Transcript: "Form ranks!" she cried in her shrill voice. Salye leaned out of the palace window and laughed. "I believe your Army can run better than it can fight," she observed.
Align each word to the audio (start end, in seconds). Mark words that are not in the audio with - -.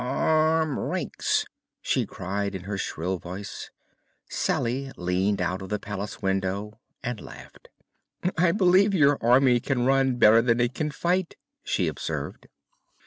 "Form 0.01 0.79
ranks!" 0.79 1.45
she 1.79 2.07
cried 2.07 2.55
in 2.55 2.63
her 2.63 2.75
shrill 2.75 3.19
voice. 3.19 3.69
Salye 4.27 4.91
leaned 4.97 5.39
out 5.39 5.61
of 5.61 5.69
the 5.69 5.77
palace 5.77 6.23
window 6.23 6.79
and 7.03 7.21
laughed. 7.21 7.69
"I 8.35 8.51
believe 8.51 8.95
your 8.95 9.19
Army 9.23 9.59
can 9.59 9.85
run 9.85 10.15
better 10.15 10.41
than 10.41 10.59
it 10.59 10.73
can 10.73 10.89
fight," 10.89 11.35
she 11.63 11.87
observed. 11.87 12.47